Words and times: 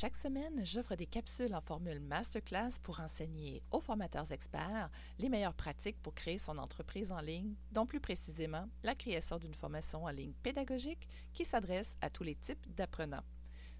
chaque 0.00 0.14
semaine, 0.14 0.64
j'offre 0.64 0.94
des 0.94 1.06
capsules 1.08 1.52
en 1.56 1.60
formule 1.60 1.98
masterclass 1.98 2.78
pour 2.84 3.00
enseigner 3.00 3.64
aux 3.72 3.80
formateurs 3.80 4.30
experts 4.30 4.90
les 5.18 5.28
meilleures 5.28 5.56
pratiques 5.56 6.00
pour 6.00 6.14
créer 6.14 6.38
son 6.38 6.56
entreprise 6.58 7.10
en 7.10 7.18
ligne, 7.18 7.56
dont 7.72 7.84
plus 7.84 7.98
précisément 7.98 8.68
la 8.84 8.94
création 8.94 9.38
d'une 9.38 9.56
formation 9.56 10.04
en 10.04 10.10
ligne 10.10 10.34
pédagogique 10.44 11.08
qui 11.32 11.44
s'adresse 11.44 11.96
à 12.00 12.10
tous 12.10 12.22
les 12.22 12.36
types 12.36 12.64
d'apprenants. 12.76 13.24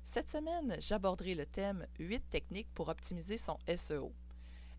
Cette 0.03 0.29
semaine, 0.29 0.75
j'aborderai 0.81 1.37
le 1.37 1.47
thème 1.47 1.87
8 2.01 2.29
techniques 2.31 2.75
pour 2.75 2.89
optimiser 2.89 3.37
son 3.37 3.57
SEO. 3.77 4.13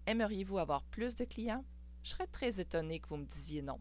Aimeriez-vous 0.07 0.57
avoir 0.57 0.83
plus 0.83 1.15
de 1.15 1.23
clients? 1.23 1.63
Je 2.03 2.09
serais 2.09 2.27
très 2.27 2.59
étonné 2.59 2.99
que 2.99 3.07
vous 3.07 3.15
me 3.15 3.25
disiez 3.25 3.61
non. 3.61 3.79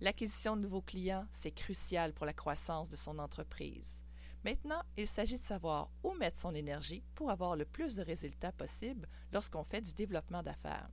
L'acquisition 0.00 0.56
de 0.56 0.62
nouveaux 0.62 0.80
clients, 0.80 1.26
c'est 1.34 1.52
crucial 1.52 2.14
pour 2.14 2.24
la 2.24 2.32
croissance 2.32 2.88
de 2.88 2.96
son 2.96 3.18
entreprise. 3.18 4.05
Maintenant, 4.44 4.82
il 4.96 5.06
s'agit 5.06 5.38
de 5.38 5.44
savoir 5.44 5.90
où 6.02 6.12
mettre 6.14 6.38
son 6.38 6.54
énergie 6.54 7.02
pour 7.14 7.30
avoir 7.30 7.56
le 7.56 7.64
plus 7.64 7.94
de 7.94 8.02
résultats 8.02 8.52
possible 8.52 9.08
lorsqu'on 9.32 9.64
fait 9.64 9.80
du 9.80 9.92
développement 9.92 10.42
d'affaires. 10.42 10.88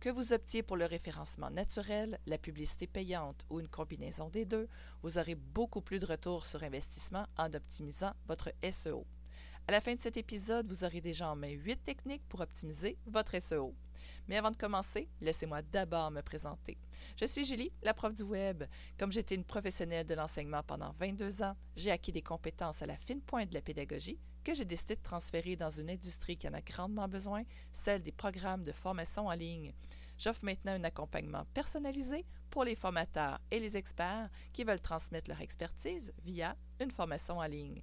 Que 0.00 0.10
vous 0.10 0.32
optiez 0.32 0.62
pour 0.62 0.76
le 0.76 0.84
référencement 0.84 1.50
naturel, 1.50 2.18
la 2.26 2.36
publicité 2.36 2.86
payante 2.86 3.44
ou 3.48 3.60
une 3.60 3.68
combinaison 3.68 4.28
des 4.28 4.44
deux, 4.44 4.68
vous 5.02 5.18
aurez 5.18 5.34
beaucoup 5.34 5.80
plus 5.80 5.98
de 5.98 6.06
retour 6.06 6.46
sur 6.46 6.62
investissement 6.62 7.26
en 7.38 7.52
optimisant 7.54 8.12
votre 8.26 8.52
SEO. 8.70 9.06
À 9.66 9.72
la 9.72 9.80
fin 9.80 9.94
de 9.94 10.00
cet 10.00 10.18
épisode, 10.18 10.68
vous 10.68 10.84
aurez 10.84 11.00
déjà 11.00 11.30
en 11.30 11.36
main 11.36 11.48
8 11.48 11.82
techniques 11.84 12.28
pour 12.28 12.40
optimiser 12.40 12.98
votre 13.06 13.38
SEO. 13.40 13.74
Mais 14.28 14.36
avant 14.36 14.50
de 14.50 14.58
commencer, 14.58 15.08
laissez-moi 15.22 15.62
d'abord 15.62 16.10
me 16.10 16.20
présenter. 16.20 16.76
Je 17.18 17.24
suis 17.24 17.46
Julie, 17.46 17.72
la 17.82 17.94
prof 17.94 18.14
du 18.14 18.24
web. 18.24 18.64
Comme 18.98 19.10
j'étais 19.10 19.36
une 19.36 19.44
professionnelle 19.44 20.06
de 20.06 20.14
l'enseignement 20.14 20.62
pendant 20.62 20.92
22 20.98 21.42
ans, 21.42 21.56
j'ai 21.76 21.90
acquis 21.90 22.12
des 22.12 22.20
compétences 22.20 22.82
à 22.82 22.86
la 22.86 22.98
fine 22.98 23.22
pointe 23.22 23.48
de 23.48 23.54
la 23.54 23.62
pédagogie 23.62 24.18
que 24.44 24.54
j'ai 24.54 24.66
décidé 24.66 24.96
de 24.96 25.02
transférer 25.02 25.56
dans 25.56 25.70
une 25.70 25.88
industrie 25.88 26.36
qui 26.36 26.46
en 26.46 26.52
a 26.52 26.60
grandement 26.60 27.08
besoin, 27.08 27.44
celle 27.72 28.02
des 28.02 28.12
programmes 28.12 28.64
de 28.64 28.72
formation 28.72 29.28
en 29.28 29.32
ligne. 29.32 29.72
J'offre 30.18 30.44
maintenant 30.44 30.72
un 30.72 30.84
accompagnement 30.84 31.46
personnalisé 31.54 32.26
pour 32.50 32.64
les 32.64 32.76
formateurs 32.76 33.40
et 33.50 33.58
les 33.58 33.78
experts 33.78 34.28
qui 34.52 34.62
veulent 34.62 34.80
transmettre 34.80 35.30
leur 35.30 35.40
expertise 35.40 36.12
via 36.22 36.54
une 36.78 36.90
formation 36.90 37.38
en 37.38 37.46
ligne. 37.46 37.82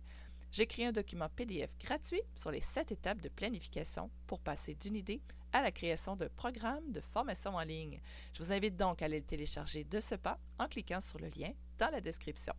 J'ai 0.52 0.68
créé 0.68 0.86
un 0.86 0.92
document 0.92 1.30
PDF 1.30 1.70
gratuit 1.80 2.22
sur 2.36 2.52
les 2.52 2.60
sept 2.60 2.92
étapes 2.92 3.22
de 3.22 3.30
planification 3.30 4.12
pour 4.28 4.42
passer 4.42 4.76
d'une 4.76 4.98
idée 4.98 5.22
à 5.54 5.62
la 5.62 5.72
création 5.72 6.18
d'un 6.18 6.28
programme 6.28 6.92
de 6.92 7.00
formation 7.00 7.56
en 7.56 7.62
ligne. 7.62 8.02
Je 8.34 8.44
vous 8.44 8.52
invite 8.52 8.76
donc 8.76 9.02
à 9.02 9.06
aller 9.06 9.20
le 9.20 9.26
télécharger 9.26 9.86
de 9.86 10.00
ce 10.02 10.16
pas 10.16 10.40
en 10.60 10.68
cliquant 10.68 11.00
sur 11.00 11.20
le 11.20 11.30
lien 11.30 11.54
dans 11.78 11.90
la 11.90 12.02
description. 12.02 12.54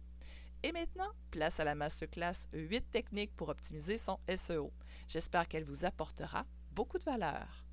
Et 0.63 0.73
maintenant, 0.73 1.11
place 1.31 1.61
à 1.61 1.65
la 1.65 1.75
masterclass 1.75 2.49
8 2.55 2.91
techniques 2.91 3.35
pour 3.37 3.51
optimiser 3.51 3.99
son 3.99 4.19
SEO. 4.37 4.73
J'espère 5.09 5.49
qu'elle 5.49 5.65
vous 5.65 5.85
apportera 5.85 6.47
beaucoup 6.71 6.99
de 6.99 7.05
valeur. 7.05 7.65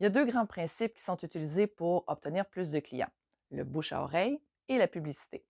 Il 0.00 0.04
y 0.04 0.06
a 0.06 0.10
deux 0.10 0.26
grands 0.26 0.46
principes 0.46 0.94
qui 0.94 1.02
sont 1.02 1.16
utilisés 1.16 1.66
pour 1.66 2.04
obtenir 2.06 2.46
plus 2.46 2.70
de 2.70 2.78
clients, 2.78 3.10
le 3.50 3.64
bouche 3.64 3.92
à 3.92 4.02
oreille 4.02 4.40
et 4.68 4.78
la 4.78 4.86
publicité. 4.86 5.44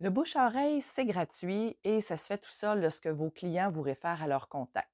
Le 0.00 0.10
bouche 0.10 0.36
à 0.36 0.46
oreille, 0.46 0.82
c'est 0.82 1.06
gratuit 1.06 1.78
et 1.84 2.02
ça 2.02 2.18
se 2.18 2.26
fait 2.26 2.36
tout 2.36 2.50
seul 2.50 2.82
lorsque 2.82 3.06
vos 3.06 3.30
clients 3.30 3.70
vous 3.70 3.80
réfèrent 3.80 4.22
à 4.22 4.26
leur 4.26 4.48
contact. 4.48 4.90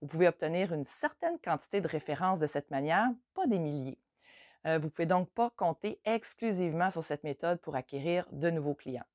Vous 0.00 0.06
pouvez 0.06 0.28
obtenir 0.28 0.72
une 0.72 0.84
certaine 0.84 1.40
quantité 1.40 1.80
de 1.80 1.88
références 1.88 2.38
de 2.38 2.46
cette 2.46 2.70
manière, 2.70 3.08
pas 3.34 3.48
des 3.48 3.58
milliers. 3.58 3.98
Euh, 4.66 4.78
vous 4.78 4.84
ne 4.84 4.90
pouvez 4.90 5.06
donc 5.06 5.28
pas 5.30 5.50
compter 5.56 6.00
exclusivement 6.04 6.92
sur 6.92 7.02
cette 7.02 7.24
méthode 7.24 7.60
pour 7.60 7.74
acquérir 7.74 8.26
de 8.30 8.48
nouveaux 8.50 8.74
clients. 8.74 9.06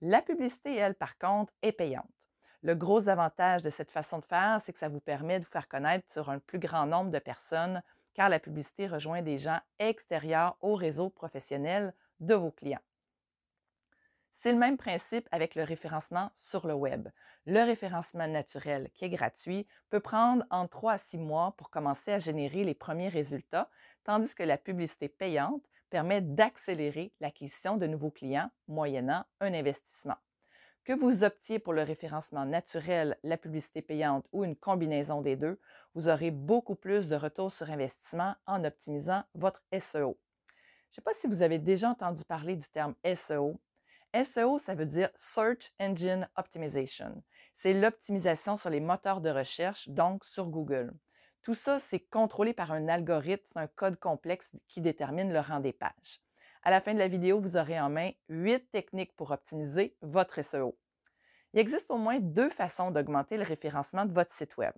La 0.00 0.22
publicité, 0.22 0.74
elle, 0.76 0.94
par 0.94 1.18
contre, 1.18 1.52
est 1.60 1.72
payante. 1.72 2.08
Le 2.62 2.74
gros 2.74 3.08
avantage 3.08 3.62
de 3.62 3.70
cette 3.70 3.90
façon 3.90 4.18
de 4.18 4.24
faire, 4.24 4.60
c'est 4.64 4.72
que 4.72 4.78
ça 4.78 4.88
vous 4.88 5.00
permet 5.00 5.40
de 5.40 5.44
vous 5.44 5.50
faire 5.50 5.68
connaître 5.68 6.10
sur 6.10 6.30
un 6.30 6.38
plus 6.38 6.58
grand 6.58 6.86
nombre 6.86 7.10
de 7.10 7.18
personnes 7.18 7.82
car 8.14 8.28
la 8.28 8.40
publicité 8.40 8.86
rejoint 8.86 9.22
des 9.22 9.38
gens 9.38 9.60
extérieurs 9.78 10.56
au 10.60 10.74
réseau 10.74 11.10
professionnel 11.10 11.94
de 12.20 12.34
vos 12.34 12.50
clients. 12.50 12.80
C'est 14.32 14.52
le 14.52 14.58
même 14.58 14.76
principe 14.76 15.28
avec 15.30 15.54
le 15.54 15.62
référencement 15.62 16.32
sur 16.34 16.66
le 16.66 16.74
web. 16.74 17.08
Le 17.46 17.64
référencement 17.64 18.26
naturel, 18.26 18.90
qui 18.94 19.04
est 19.04 19.10
gratuit, 19.10 19.66
peut 19.88 20.00
prendre 20.00 20.44
entre 20.50 20.70
3 20.70 20.92
à 20.92 20.98
6 20.98 21.18
mois 21.18 21.54
pour 21.56 21.70
commencer 21.70 22.12
à 22.12 22.18
générer 22.18 22.64
les 22.64 22.74
premiers 22.74 23.08
résultats, 23.08 23.70
tandis 24.04 24.34
que 24.34 24.42
la 24.42 24.58
publicité 24.58 25.08
payante 25.08 25.62
permet 25.90 26.20
d'accélérer 26.20 27.12
l'acquisition 27.20 27.76
de 27.76 27.86
nouveaux 27.86 28.10
clients 28.10 28.50
moyennant 28.66 29.24
un 29.40 29.54
investissement. 29.54 30.16
Que 30.84 30.92
vous 30.92 31.22
optiez 31.22 31.60
pour 31.60 31.74
le 31.74 31.84
référencement 31.84 32.44
naturel, 32.44 33.16
la 33.22 33.36
publicité 33.36 33.82
payante 33.82 34.26
ou 34.32 34.42
une 34.42 34.56
combinaison 34.56 35.20
des 35.20 35.36
deux, 35.36 35.60
vous 35.94 36.08
aurez 36.08 36.32
beaucoup 36.32 36.74
plus 36.74 37.08
de 37.08 37.14
retour 37.14 37.52
sur 37.52 37.70
investissement 37.70 38.34
en 38.46 38.64
optimisant 38.64 39.22
votre 39.36 39.62
SEO. 39.78 40.18
Je 40.90 40.90
ne 40.90 40.94
sais 40.96 41.02
pas 41.02 41.14
si 41.20 41.28
vous 41.28 41.42
avez 41.42 41.60
déjà 41.60 41.88
entendu 41.88 42.24
parler 42.24 42.56
du 42.56 42.68
terme 42.68 42.96
SEO. 43.14 43.60
SEO, 44.24 44.58
ça 44.58 44.74
veut 44.74 44.86
dire 44.86 45.10
Search 45.14 45.72
Engine 45.78 46.28
Optimization. 46.34 47.22
C'est 47.54 47.74
l'optimisation 47.74 48.56
sur 48.56 48.68
les 48.68 48.80
moteurs 48.80 49.20
de 49.20 49.30
recherche, 49.30 49.88
donc 49.88 50.24
sur 50.24 50.46
Google. 50.46 50.92
Tout 51.42 51.54
ça, 51.54 51.78
c'est 51.78 52.00
contrôlé 52.00 52.54
par 52.54 52.72
un 52.72 52.88
algorithme, 52.88 53.56
un 53.56 53.68
code 53.68 54.00
complexe 54.00 54.50
qui 54.66 54.80
détermine 54.80 55.32
le 55.32 55.38
rang 55.38 55.60
des 55.60 55.72
pages. 55.72 56.20
À 56.64 56.70
la 56.70 56.80
fin 56.80 56.94
de 56.94 57.00
la 57.00 57.08
vidéo, 57.08 57.40
vous 57.40 57.56
aurez 57.56 57.80
en 57.80 57.90
main 57.90 58.12
8 58.28 58.70
techniques 58.70 59.16
pour 59.16 59.32
optimiser 59.32 59.96
votre 60.00 60.42
SEO. 60.42 60.78
Il 61.52 61.58
existe 61.58 61.90
au 61.90 61.98
moins 61.98 62.20
deux 62.20 62.50
façons 62.50 62.92
d'augmenter 62.92 63.36
le 63.36 63.42
référencement 63.42 64.04
de 64.04 64.12
votre 64.12 64.32
site 64.32 64.56
Web. 64.56 64.72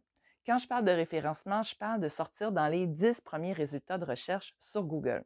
Quand 0.47 0.56
je 0.56 0.67
parle 0.67 0.87
de 0.87 0.91
référencement, 0.93 1.62
je 1.62 1.77
parle 1.77 2.00
de 2.00 2.09
sortir 2.09 2.53
dans 2.53 2.69
les 2.69 2.87
10 2.87 3.21
premiers 3.21 3.53
résultats 3.53 3.99
de 3.99 4.06
recherche 4.06 4.56
sur 4.61 4.83
Google. 4.83 5.25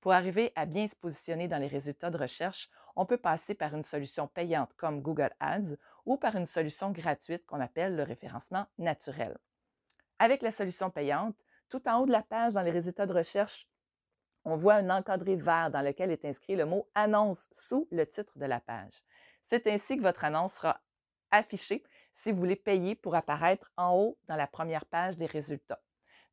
Pour 0.00 0.12
arriver 0.12 0.54
à 0.56 0.64
bien 0.64 0.88
se 0.88 0.96
positionner 0.96 1.48
dans 1.48 1.58
les 1.58 1.66
résultats 1.66 2.10
de 2.10 2.16
recherche, 2.16 2.70
on 2.96 3.04
peut 3.04 3.18
passer 3.18 3.54
par 3.54 3.74
une 3.74 3.84
solution 3.84 4.26
payante 4.26 4.72
comme 4.78 5.02
Google 5.02 5.34
Ads 5.38 5.76
ou 6.06 6.16
par 6.16 6.34
une 6.34 6.46
solution 6.46 6.92
gratuite 6.92 7.44
qu'on 7.44 7.60
appelle 7.60 7.94
le 7.94 8.04
référencement 8.04 8.64
naturel. 8.78 9.36
Avec 10.18 10.40
la 10.40 10.50
solution 10.50 10.88
payante, 10.88 11.36
tout 11.68 11.86
en 11.86 11.98
haut 11.98 12.06
de 12.06 12.12
la 12.12 12.22
page 12.22 12.54
dans 12.54 12.62
les 12.62 12.70
résultats 12.70 13.06
de 13.06 13.12
recherche, 13.12 13.68
on 14.44 14.56
voit 14.56 14.74
un 14.74 14.90
encadré 14.90 15.36
vert 15.36 15.70
dans 15.70 15.82
lequel 15.82 16.10
est 16.10 16.24
inscrit 16.24 16.56
le 16.56 16.66
mot 16.66 16.88
annonce 16.94 17.48
sous 17.52 17.86
le 17.90 18.06
titre 18.06 18.38
de 18.38 18.46
la 18.46 18.60
page. 18.60 19.02
C'est 19.42 19.66
ainsi 19.66 19.96
que 19.96 20.02
votre 20.02 20.24
annonce 20.24 20.54
sera 20.54 20.80
affichée 21.30 21.84
si 22.12 22.32
vous 22.32 22.38
voulez 22.38 22.56
payer 22.56 22.94
pour 22.94 23.14
apparaître 23.14 23.70
en 23.76 23.96
haut 23.96 24.18
dans 24.28 24.36
la 24.36 24.46
première 24.46 24.86
page 24.86 25.16
des 25.16 25.26
résultats. 25.26 25.80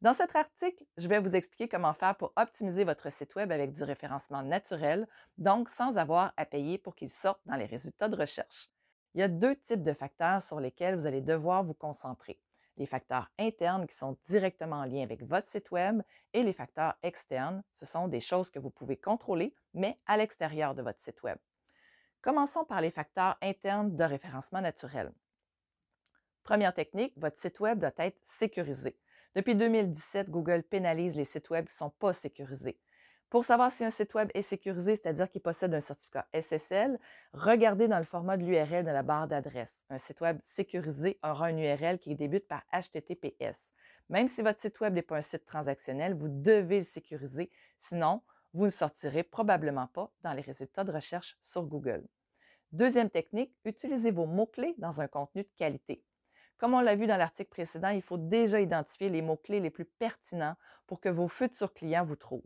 Dans 0.01 0.13
cet 0.13 0.35
article, 0.35 0.83
je 0.97 1.07
vais 1.07 1.19
vous 1.19 1.35
expliquer 1.35 1.67
comment 1.67 1.93
faire 1.93 2.15
pour 2.15 2.31
optimiser 2.35 2.83
votre 2.83 3.11
site 3.11 3.33
Web 3.35 3.51
avec 3.51 3.73
du 3.73 3.83
référencement 3.83 4.43
naturel, 4.43 5.07
donc 5.39 5.69
sans 5.69 5.97
avoir 5.97 6.33
à 6.37 6.45
payer 6.45 6.77
pour 6.77 6.95
qu'il 6.95 7.11
sorte 7.11 7.41
dans 7.45 7.55
les 7.55 7.65
résultats 7.65 8.07
de 8.07 8.15
recherche. 8.15 8.69
Il 9.15 9.21
y 9.21 9.23
a 9.23 9.27
deux 9.27 9.55
types 9.55 9.83
de 9.83 9.93
facteurs 9.93 10.43
sur 10.43 10.59
lesquels 10.59 10.95
vous 10.95 11.07
allez 11.07 11.21
devoir 11.21 11.63
vous 11.63 11.73
concentrer 11.73 12.39
les 12.77 12.85
facteurs 12.85 13.29
internes 13.39 13.87
qui 13.87 13.95
sont 13.95 14.17
directement 14.27 14.77
en 14.77 14.85
lien 14.85 15.03
avec 15.03 15.23
votre 15.23 15.49
site 15.49 15.71
Web 15.71 16.01
et 16.33 16.43
les 16.43 16.53
facteurs 16.53 16.95
externes, 17.03 17.63
ce 17.73 17.85
sont 17.85 18.07
des 18.07 18.21
choses 18.21 18.51
que 18.51 18.59
vous 18.59 18.69
pouvez 18.69 18.97
contrôler, 18.97 19.55
mais 19.73 19.99
à 20.05 20.17
l'extérieur 20.17 20.75
de 20.75 20.81
votre 20.81 21.01
site 21.01 21.21
Web. 21.23 21.37
Commençons 22.21 22.65
par 22.65 22.81
les 22.81 22.91
facteurs 22.91 23.37
internes 23.41 23.95
de 23.95 24.03
référencement 24.03 24.61
naturel. 24.61 25.11
Première 26.43 26.73
technique, 26.73 27.13
votre 27.17 27.39
site 27.39 27.59
Web 27.59 27.79
doit 27.79 27.91
être 27.97 28.19
sécurisé. 28.23 28.97
Depuis 29.35 29.55
2017, 29.55 30.29
Google 30.29 30.63
pénalise 30.63 31.15
les 31.15 31.25
sites 31.25 31.49
Web 31.49 31.65
qui 31.65 31.73
ne 31.73 31.77
sont 31.77 31.89
pas 31.89 32.13
sécurisés. 32.13 32.79
Pour 33.29 33.43
savoir 33.43 33.73
si 33.73 33.83
un 33.83 33.89
site 33.89 34.13
Web 34.13 34.29
est 34.33 34.41
sécurisé, 34.41 34.95
c'est-à-dire 34.95 35.29
qu'il 35.29 35.41
possède 35.41 35.73
un 35.73 35.81
certificat 35.81 36.25
SSL, 36.33 36.97
regardez 37.33 37.89
dans 37.89 37.97
le 37.97 38.05
format 38.05 38.37
de 38.37 38.45
l'URL 38.45 38.85
de 38.85 38.89
la 38.89 39.03
barre 39.03 39.27
d'adresse. 39.27 39.83
Un 39.89 39.97
site 39.97 40.21
Web 40.21 40.39
sécurisé 40.43 41.19
aura 41.21 41.47
un 41.47 41.57
URL 41.57 41.99
qui 41.99 42.15
débute 42.15 42.47
par 42.47 42.63
HTTPS. 42.71 43.73
Même 44.07 44.29
si 44.29 44.41
votre 44.41 44.61
site 44.61 44.79
Web 44.79 44.93
n'est 44.93 45.01
pas 45.01 45.17
un 45.17 45.21
site 45.21 45.45
transactionnel, 45.45 46.13
vous 46.13 46.29
devez 46.29 46.79
le 46.79 46.85
sécuriser, 46.85 47.51
sinon 47.79 48.21
vous 48.53 48.65
ne 48.65 48.69
sortirez 48.69 49.23
probablement 49.23 49.87
pas 49.87 50.09
dans 50.21 50.31
les 50.31 50.41
résultats 50.41 50.85
de 50.85 50.93
recherche 50.93 51.37
sur 51.41 51.63
Google. 51.63 52.07
Deuxième 52.71 53.09
technique, 53.09 53.53
utilisez 53.65 54.11
vos 54.11 54.25
mots-clés 54.25 54.75
dans 54.77 55.01
un 55.01 55.07
contenu 55.09 55.43
de 55.43 55.51
qualité. 55.57 56.01
Comme 56.57 56.73
on 56.73 56.79
l'a 56.79 56.95
vu 56.95 57.07
dans 57.07 57.17
l'article 57.17 57.49
précédent, 57.49 57.89
il 57.89 58.01
faut 58.01 58.17
déjà 58.17 58.61
identifier 58.61 59.09
les 59.09 59.21
mots-clés 59.21 59.59
les 59.59 59.69
plus 59.69 59.85
pertinents 59.85 60.55
pour 60.87 61.01
que 61.01 61.09
vos 61.09 61.27
futurs 61.27 61.73
clients 61.73 62.05
vous 62.05 62.15
trouvent. 62.15 62.41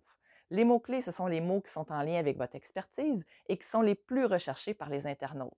Les 0.51 0.65
mots-clés, 0.65 1.01
ce 1.01 1.12
sont 1.12 1.27
les 1.27 1.39
mots 1.39 1.62
qui 1.62 1.71
sont 1.71 1.89
en 1.94 2.01
lien 2.01 2.19
avec 2.19 2.38
votre 2.38 2.56
expertise 2.56 3.25
et 3.48 3.57
qui 3.57 3.65
sont 3.65 3.80
les 3.80 3.95
plus 3.95 4.25
recherchés 4.25 4.74
par 4.74 4.89
les 4.89 5.07
internautes. 5.07 5.56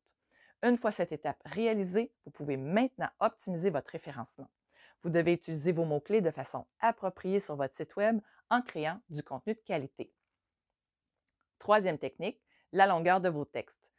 Une 0.61 0.77
fois 0.77 0.91
cette 0.91 1.11
étape 1.11 1.41
réalisée, 1.45 2.13
vous 2.25 2.31
pouvez 2.31 2.57
maintenant 2.57 3.09
optimiser 3.19 3.71
votre 3.71 3.89
référencement. 3.89 4.47
Vous 5.01 5.09
devez 5.09 5.33
utiliser 5.33 5.71
vos 5.71 5.83
mots-clés 5.83 6.21
de 6.21 6.29
façon 6.29 6.67
appropriée 6.79 7.39
sur 7.39 7.55
votre 7.55 7.75
site 7.75 7.95
Web 7.95 8.21
en 8.51 8.61
créant 8.61 8.99
du 9.09 9.23
contenu 9.23 9.55
de 9.55 9.59
qualité. 9.61 10.13
Troisième 11.57 11.97
technique, 11.97 12.39
la 12.71 12.85
longueur 12.85 13.19
de 13.19 13.29
vos 13.29 13.45
textes. 13.45 13.89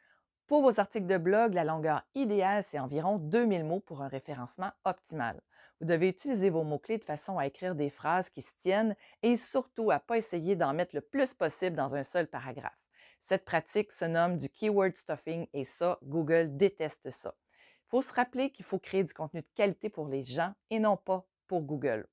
Pour 0.46 0.62
vos 0.62 0.78
articles 0.78 1.08
de 1.08 1.18
blog, 1.18 1.54
la 1.54 1.64
longueur 1.64 2.04
idéale, 2.14 2.62
c'est 2.70 2.78
environ 2.78 3.18
2000 3.18 3.64
mots 3.64 3.80
pour 3.80 4.00
un 4.00 4.08
référencement 4.08 4.70
optimal. 4.84 5.40
Vous 5.84 5.90
devez 5.90 6.08
utiliser 6.08 6.48
vos 6.48 6.62
mots-clés 6.62 6.96
de 6.96 7.04
façon 7.04 7.36
à 7.36 7.46
écrire 7.46 7.74
des 7.74 7.90
phrases 7.90 8.30
qui 8.30 8.40
se 8.40 8.52
tiennent 8.56 8.96
et 9.22 9.36
surtout 9.36 9.90
à 9.90 9.96
ne 9.96 10.00
pas 10.00 10.16
essayer 10.16 10.56
d'en 10.56 10.72
mettre 10.72 10.94
le 10.94 11.02
plus 11.02 11.34
possible 11.34 11.76
dans 11.76 11.94
un 11.94 12.04
seul 12.04 12.26
paragraphe. 12.26 12.72
Cette 13.20 13.44
pratique 13.44 13.92
se 13.92 14.06
nomme 14.06 14.38
du 14.38 14.48
keyword 14.48 14.96
stuffing 14.96 15.46
et 15.52 15.66
ça, 15.66 15.98
Google 16.02 16.56
déteste 16.56 17.10
ça. 17.10 17.34
Il 17.82 17.90
faut 17.90 18.00
se 18.00 18.14
rappeler 18.14 18.48
qu'il 18.48 18.64
faut 18.64 18.78
créer 18.78 19.04
du 19.04 19.12
contenu 19.12 19.42
de 19.42 19.46
qualité 19.54 19.90
pour 19.90 20.08
les 20.08 20.24
gens 20.24 20.54
et 20.70 20.78
non 20.78 20.96
pas 20.96 21.26
pour 21.48 21.60
Google. 21.60 22.06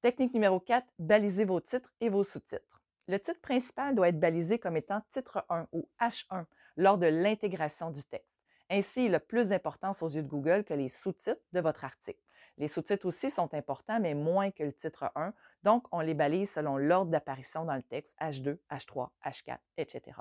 Technique 0.00 0.32
numéro 0.32 0.60
4, 0.60 0.86
balisez 1.00 1.44
vos 1.44 1.60
titres 1.60 1.92
et 2.00 2.08
vos 2.08 2.22
sous-titres. 2.22 2.84
Le 3.08 3.18
titre 3.18 3.40
principal 3.40 3.96
doit 3.96 4.10
être 4.10 4.20
balisé 4.20 4.60
comme 4.60 4.76
étant 4.76 5.02
titre 5.10 5.44
1 5.48 5.66
ou 5.72 5.88
H1 6.00 6.44
lors 6.76 6.98
de 6.98 7.06
l'intégration 7.06 7.90
du 7.90 8.04
texte. 8.04 8.40
Ainsi, 8.70 9.06
il 9.06 9.14
a 9.16 9.18
plus 9.18 9.48
d'importance 9.48 10.04
aux 10.04 10.08
yeux 10.08 10.22
de 10.22 10.28
Google 10.28 10.62
que 10.62 10.74
les 10.74 10.88
sous-titres 10.88 11.42
de 11.52 11.60
votre 11.60 11.84
article. 11.84 12.23
Les 12.58 12.68
sous-titres 12.68 13.06
aussi 13.06 13.30
sont 13.30 13.52
importants, 13.54 13.98
mais 14.00 14.14
moins 14.14 14.50
que 14.50 14.62
le 14.62 14.72
titre 14.72 15.10
1, 15.16 15.32
donc 15.64 15.84
on 15.92 16.00
les 16.00 16.14
balise 16.14 16.50
selon 16.50 16.76
l'ordre 16.76 17.10
d'apparition 17.10 17.64
dans 17.64 17.74
le 17.74 17.82
texte 17.82 18.16
H2, 18.20 18.58
H3, 18.70 19.08
H4, 19.24 19.58
etc. 19.76 20.18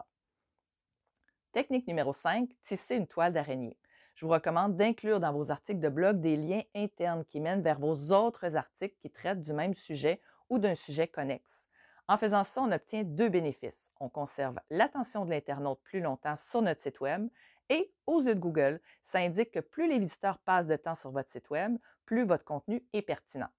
Technique 1.51 1.87
numéro 1.87 2.13
5, 2.13 2.49
tisser 2.63 2.95
une 2.95 3.07
toile 3.07 3.33
d'araignée. 3.33 3.77
Je 4.15 4.25
vous 4.25 4.31
recommande 4.31 4.75
d'inclure 4.75 5.19
dans 5.19 5.33
vos 5.33 5.51
articles 5.51 5.79
de 5.79 5.89
blog 5.89 6.19
des 6.19 6.37
liens 6.37 6.63
internes 6.73 7.25
qui 7.25 7.39
mènent 7.39 7.61
vers 7.61 7.79
vos 7.79 8.11
autres 8.11 8.55
articles 8.55 8.95
qui 8.99 9.11
traitent 9.11 9.41
du 9.41 9.53
même 9.53 9.75
sujet 9.75 10.19
ou 10.49 10.59
d'un 10.59 10.75
sujet 10.75 11.07
connexe. 11.07 11.67
En 12.07 12.17
faisant 12.17 12.43
ça, 12.43 12.61
on 12.61 12.71
obtient 12.71 13.03
deux 13.03 13.29
bénéfices. 13.29 13.91
On 13.99 14.09
conserve 14.09 14.59
l'attention 14.69 15.25
de 15.25 15.29
l'internaute 15.29 15.79
plus 15.83 16.01
longtemps 16.01 16.35
sur 16.37 16.61
notre 16.61 16.81
site 16.81 16.99
Web 16.99 17.27
et, 17.69 17.91
aux 18.05 18.21
yeux 18.21 18.35
de 18.35 18.39
Google, 18.39 18.81
ça 19.01 19.19
indique 19.19 19.51
que 19.51 19.59
plus 19.59 19.87
les 19.87 19.99
visiteurs 19.99 20.37
passent 20.39 20.67
de 20.67 20.75
temps 20.75 20.95
sur 20.95 21.11
votre 21.11 21.31
site 21.31 21.49
Web, 21.49 21.77
plus 22.05 22.25
votre 22.25 22.43
contenu 22.43 22.83
est 22.93 23.01
pertinent. 23.01 23.49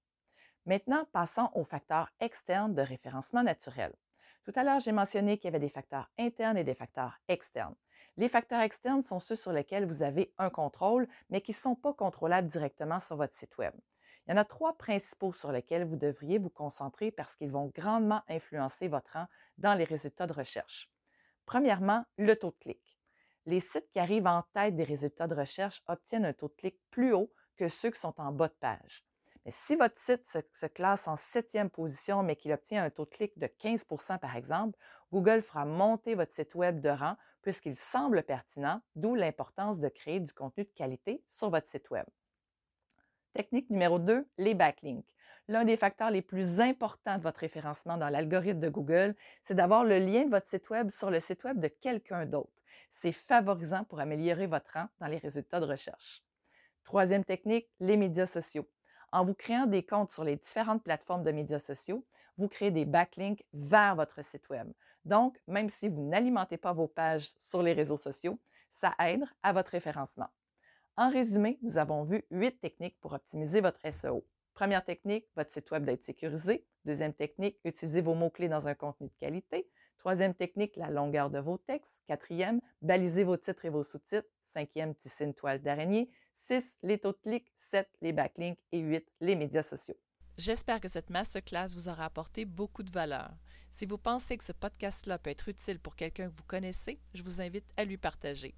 Maintenant, 0.67 1.05
passons 1.13 1.51
aux 1.55 1.65
facteurs 1.65 2.11
externes 2.21 2.75
de 2.75 2.83
référencement 2.83 3.43
naturel. 3.43 3.93
Tout 4.45 4.53
à 4.57 4.65
l'heure, 4.65 4.81
j'ai 4.81 4.93
mentionné 4.93 5.37
qu'il 5.37 5.47
y 5.47 5.55
avait 5.55 5.59
des 5.59 5.69
facteurs 5.69 6.11
internes 6.19 6.57
et 6.57 6.65
des 6.65 6.75
facteurs 6.75 7.19
externes. 7.29 7.75
Les 8.17 8.29
facteurs 8.29 8.61
externes 8.61 9.03
sont 9.03 9.21
ceux 9.21 9.37
sur 9.37 9.53
lesquels 9.53 9.87
vous 9.87 10.03
avez 10.03 10.33
un 10.39 10.51
contrôle, 10.51 11.09
mais 11.31 11.41
qui 11.41 11.51
ne 11.51 11.57
sont 11.57 11.75
pas 11.75 11.93
contrôlables 11.93 12.49
directement 12.49 13.01
sur 13.01 13.17
votre 13.17 13.35
site 13.35 13.57
Web. 13.59 13.75
Il 14.27 14.31
y 14.31 14.35
en 14.35 14.41
a 14.41 14.45
trois 14.45 14.77
principaux 14.79 15.33
sur 15.33 15.53
lesquels 15.53 15.85
vous 15.85 15.97
devriez 15.97 16.39
vous 16.39 16.51
concentrer 16.51 17.11
parce 17.11 17.37
qu'ils 17.37 17.51
vont 17.51 17.71
grandement 17.75 18.23
influencer 18.29 18.89
votre 18.89 19.13
rang 19.13 19.27
dans 19.59 19.75
les 19.75 19.85
résultats 19.85 20.27
de 20.27 20.33
recherche. 20.33 20.91
Premièrement, 21.45 22.05
le 22.17 22.35
taux 22.37 22.53
de 22.53 22.57
clic. 22.57 22.99
Les 23.47 23.61
sites 23.61 23.91
qui 23.93 23.99
arrivent 23.99 24.27
en 24.27 24.43
tête 24.55 24.77
des 24.77 24.85
résultats 24.85 25.27
de 25.27 25.35
recherche 25.35 25.83
obtiennent 25.89 26.25
un 26.25 26.33
taux 26.33 26.49
de 26.49 26.55
clic 26.55 26.81
plus 26.91 27.13
haut 27.13 27.31
que 27.57 27.69
ceux 27.69 27.91
qui 27.91 28.01
sont 28.01 28.15
en 28.21 28.33
bas 28.33 28.49
de 28.49 28.55
page. 28.61 29.05
Mais 29.45 29.53
si 29.53 29.77
votre 29.77 29.99
site 29.99 30.27
se, 30.27 30.67
classe 30.67 31.07
en 31.07 31.17
septième 31.17 31.69
position, 31.69 32.23
mais 32.23 32.37
qu'il 32.37 32.53
obtient 32.53 32.83
un 32.83 32.91
taux 32.91 33.05
de 33.05 33.11
clic 33.11 33.39
de 33.39 33.47
15% 33.47 34.19
par 34.19 34.37
exemple, 34.37 34.79
Google 35.13 35.43
fera 35.43 35.67
monter 35.67 36.15
votre 36.15 36.33
site 36.33 36.55
Web 36.55 36.81
de 36.81 36.89
rang 36.89 37.17
puisqu'il 37.43 37.77
semble 37.77 38.23
pertinent, 38.23 38.81
d'où 38.97 39.15
l'importance 39.15 39.79
de 39.79 39.89
créer 39.89 40.19
du 40.19 40.33
contenu 40.33 40.65
de 40.65 40.71
qualité 40.71 41.23
sur 41.29 41.51
votre 41.51 41.69
site 41.69 41.91
Web. 41.91 42.07
Technique 43.35 43.69
numéro 43.69 43.99
2, 43.99 44.27
les 44.39 44.55
backlinks. 44.55 45.05
L'un 45.49 45.67
des 45.67 45.77
facteurs 45.77 46.11
les 46.11 46.23
plus 46.23 46.59
importants 46.59 47.19
de 47.19 47.23
votre 47.23 47.41
référencement 47.41 47.99
dans 47.99 48.09
l'algorithme 48.09 48.61
de 48.61 48.71
Google, 48.71 49.15
c'est 49.43 49.55
d'avoir 49.55 49.85
le 49.85 49.99
lien 49.99 50.25
de 50.25 50.31
votre 50.31 50.49
site 50.49 50.71
Web 50.71 50.91
sur 50.91 51.11
le 51.11 51.21
site 51.21 51.45
Web 51.45 51.61
de 51.61 51.69
quelqu'un 51.69 52.25
d'autre. 52.25 52.63
C'est 52.91 53.13
favorisant 53.13 53.85
pour 53.85 54.01
améliorer 54.01 54.47
votre 54.47 54.73
rang 54.73 54.87
dans 55.01 55.07
les 55.07 55.19
résultats 55.19 55.61
de 55.61 55.67
recherche. 55.67 56.24
Troisième 56.85 57.25
technique, 57.25 57.69
les 57.81 57.97
médias 57.97 58.27
sociaux. 58.27 58.69
En 59.11 59.25
vous 59.25 59.35
créant 59.35 59.67
des 59.67 59.83
comptes 59.83 60.13
sur 60.13 60.23
les 60.23 60.37
différentes 60.37 60.83
plateformes 60.83 61.25
de 61.25 61.33
médias 61.33 61.61
sociaux, 61.61 62.05
vous 62.37 62.49
créez 62.49 62.71
des 62.71 62.85
backlinks 62.85 63.45
vers 63.55 63.97
votre 63.97 64.23
site 64.25 64.49
Web. 64.51 64.71
Donc, 65.05 65.39
même 65.47 65.71
si 65.71 65.89
vous 65.89 66.03
n'alimentez 66.03 66.57
pas 66.57 66.73
vos 66.73 66.89
pages 66.89 67.31
sur 67.41 67.63
les 67.63 67.73
réseaux 67.73 67.97
sociaux, 67.97 68.39
ça 68.71 68.95
aide 68.99 69.25
à 69.43 69.53
votre 69.53 69.71
référencement. 69.71 70.29
En 70.97 71.11
résumé, 71.11 71.59
nous 71.63 71.79
avons 71.79 72.05
vu 72.05 72.25
huit 72.31 72.61
techniques 72.61 72.99
pour 73.01 73.15
optimiser 73.15 73.61
votre 73.61 73.81
SEO. 73.91 74.25
Première 74.53 74.85
technique, 74.85 75.27
votre 75.37 75.53
site 75.53 75.71
Web 75.71 75.85
doit 75.85 75.95
être 75.95 76.05
sécurisé. 76.05 76.67
Deuxième 76.85 77.15
technique, 77.15 77.59
utilisez 77.65 78.03
vos 78.03 78.15
mots-clés 78.15 78.49
dans 78.49 78.69
un 78.69 78.75
contenu 78.75 79.09
de 79.09 79.15
qualité. 79.19 79.69
Troisième 79.99 80.35
technique, 80.35 80.77
la 80.77 80.91
longueur 80.91 81.31
de 81.31 81.39
vos 81.39 81.57
textes. 81.57 81.97
Quatrième, 82.07 82.61
balisez 82.83 83.25
vos 83.25 83.37
titres 83.37 83.65
et 83.65 83.71
vos 83.71 83.85
sous-titres. 83.85 84.29
Cinquième, 84.55 84.95
tisser 84.95 85.25
une 85.25 85.35
toile 85.35 85.61
d'araignée. 85.61 86.09
Six, 86.33 86.65
les 86.83 86.99
taux 86.99 87.13
de 87.13 87.19
clic. 87.19 87.53
Sept, 87.59 87.89
les 88.01 88.13
backlinks. 88.13 88.59
Et 88.71 88.79
huit, 88.79 89.05
les 89.21 89.35
médias 89.35 89.65
sociaux. 89.65 89.97
J'espère 90.39 90.81
que 90.81 90.89
cette 90.89 91.11
masterclass 91.11 91.75
vous 91.75 91.89
aura 91.89 92.05
apporté 92.05 92.45
beaucoup 92.45 92.85
de 92.85 92.91
valeur. 92.91 93.31
Si 93.71 93.85
vous 93.85 93.99
pensez 93.99 94.37
que 94.37 94.45
ce 94.45 94.53
podcast-là 94.53 95.19
peut 95.19 95.31
être 95.31 95.49
utile 95.49 95.81
pour 95.81 95.97
quelqu'un 95.97 96.29
que 96.29 96.37
vous 96.37 96.45
connaissez, 96.45 97.01
je 97.15 97.23
vous 97.23 97.41
invite 97.41 97.67
à 97.77 97.85
lui 97.85 97.97
partager. 97.97 98.55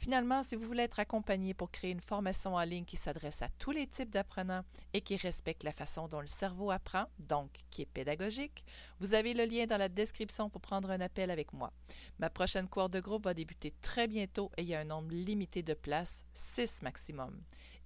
Finalement, 0.00 0.42
si 0.42 0.56
vous 0.56 0.66
voulez 0.66 0.84
être 0.84 0.98
accompagné 0.98 1.52
pour 1.52 1.70
créer 1.70 1.90
une 1.90 2.00
formation 2.00 2.54
en 2.54 2.62
ligne 2.62 2.86
qui 2.86 2.96
s'adresse 2.96 3.42
à 3.42 3.50
tous 3.58 3.70
les 3.70 3.86
types 3.86 4.08
d'apprenants 4.08 4.64
et 4.94 5.02
qui 5.02 5.16
respecte 5.16 5.62
la 5.62 5.72
façon 5.72 6.08
dont 6.08 6.22
le 6.22 6.26
cerveau 6.26 6.70
apprend, 6.70 7.04
donc 7.18 7.50
qui 7.70 7.82
est 7.82 7.86
pédagogique, 7.86 8.64
vous 8.98 9.12
avez 9.12 9.34
le 9.34 9.44
lien 9.44 9.66
dans 9.66 9.76
la 9.76 9.90
description 9.90 10.48
pour 10.48 10.62
prendre 10.62 10.90
un 10.90 11.02
appel 11.02 11.30
avec 11.30 11.52
moi. 11.52 11.70
Ma 12.18 12.30
prochaine 12.30 12.66
course 12.66 12.88
de 12.88 13.00
groupe 13.00 13.24
va 13.24 13.34
débuter 13.34 13.74
très 13.82 14.08
bientôt 14.08 14.50
et 14.56 14.62
il 14.62 14.68
y 14.68 14.74
a 14.74 14.80
un 14.80 14.84
nombre 14.84 15.12
limité 15.12 15.62
de 15.62 15.74
places, 15.74 16.24
6 16.32 16.80
maximum. 16.80 17.38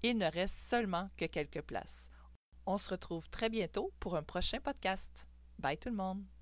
Il 0.05 0.17
ne 0.17 0.31
reste 0.31 0.69
seulement 0.71 1.11
que 1.17 1.25
quelques 1.25 1.63
places. 1.63 2.11
On 2.65 2.79
se 2.79 2.91
retrouve 2.91 3.29
très 3.29 3.51
bientôt 3.51 3.93
pour 3.99 4.15
un 4.15 4.23
prochain 4.23 4.61
podcast. 4.61 5.27
Bye 5.59 5.79
tout 5.79 5.89
le 5.89 5.97
monde! 5.97 6.34